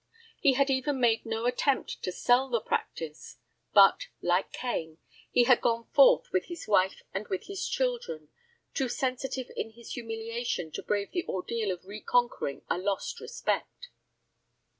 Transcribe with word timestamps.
He 0.39 0.53
had 0.53 0.71
even 0.71 0.99
made 0.99 1.27
no 1.27 1.45
attempt 1.45 2.01
to 2.01 2.11
sell 2.11 2.49
the 2.49 2.59
practice, 2.59 3.37
but, 3.71 4.07
like 4.19 4.51
Cain, 4.51 4.97
he 5.29 5.43
had 5.43 5.61
gone 5.61 5.89
forth 5.93 6.31
with 6.31 6.45
his 6.45 6.67
wife 6.67 7.03
and 7.13 7.27
with 7.27 7.43
his 7.43 7.67
children, 7.69 8.29
too 8.73 8.89
sensitive 8.89 9.51
in 9.55 9.73
his 9.73 9.91
humiliation 9.93 10.71
to 10.71 10.81
brave 10.81 11.11
the 11.11 11.27
ordeal 11.27 11.69
of 11.69 11.85
reconquering 11.85 12.63
a 12.67 12.79
lost 12.79 13.19
respect. 13.19 13.89